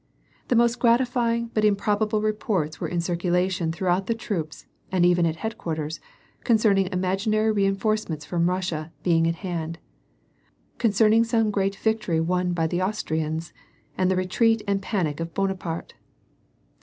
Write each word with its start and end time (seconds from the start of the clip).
The 0.47 0.55
most 0.55 0.79
gratifying 0.79 1.51
but 1.53 1.63
improbable 1.63 2.23
reports 2.23 2.79
were 2.81 2.87
in 2.87 2.97
circula 2.97 3.51
tion 3.51 3.71
throughout 3.71 4.07
the 4.07 4.15
troops 4.15 4.65
and 4.91 5.05
even 5.05 5.27
at 5.27 5.35
headquarters, 5.35 5.99
concerning 6.43 6.87
imaginary 6.91 7.51
reinforcements 7.51 8.25
frojn 8.25 8.47
Russia 8.47 8.91
being 9.03 9.27
at 9.27 9.35
hand, 9.45 9.77
concern 10.79 11.13
ing 11.13 11.23
some 11.23 11.51
great 11.51 11.75
victory 11.75 12.19
won 12.19 12.51
by 12.51 12.65
the 12.65 12.81
Austrians, 12.81 13.53
and 13.95 14.09
the 14.09 14.15
retreat 14.15 14.63
and 14.67 14.81
panic 14.81 15.19
of 15.19 15.35
Bonapaite. 15.35 15.93